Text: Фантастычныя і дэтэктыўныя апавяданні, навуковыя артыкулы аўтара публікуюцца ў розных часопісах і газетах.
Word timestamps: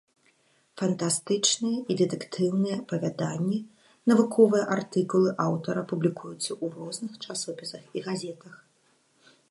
Фантастычныя 0.81 1.79
і 1.93 1.97
дэтэктыўныя 1.99 2.75
апавяданні, 2.81 3.59
навуковыя 4.13 4.63
артыкулы 4.79 5.29
аўтара 5.45 5.81
публікуюцца 5.93 6.43
ў 6.43 6.65
розных 6.79 7.13
часопісах 7.27 7.83
і 8.01 8.09
газетах. 8.09 8.55